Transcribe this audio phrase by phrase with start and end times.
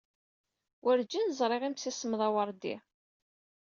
[0.83, 2.75] Werǧin ẓriɣ imsismeḍ aweṛdi.